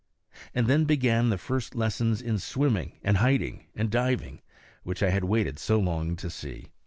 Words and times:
And 0.55 0.65
then 0.65 0.85
began 0.85 1.29
the 1.29 1.37
first 1.37 1.75
lessons 1.75 2.23
in 2.23 2.39
swimming 2.39 2.93
and 3.03 3.17
hiding 3.17 3.67
and 3.75 3.91
diving, 3.91 4.41
which 4.81 5.03
I 5.03 5.11
had 5.11 5.25
waited 5.25 5.59
so 5.59 5.79
long 5.79 6.15
to 6.15 6.29
see. 6.31 6.71